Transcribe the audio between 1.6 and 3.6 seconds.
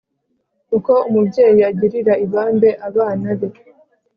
agirira ibambe abana be